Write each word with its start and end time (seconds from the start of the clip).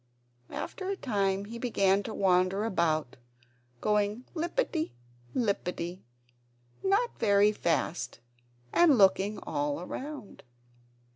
After 0.49 0.89
a 0.89 0.95
time 0.97 1.45
he 1.45 1.59
began 1.59 2.01
to 2.01 2.13
wander 2.15 2.65
about, 2.65 3.17
going 3.81 4.25
lippity 4.33 4.93
lippity 5.35 6.01
not 6.81 7.19
very 7.19 7.51
fast, 7.51 8.19
and 8.73 8.97
looking 8.97 9.37
all 9.45 9.79
around. 9.79 10.41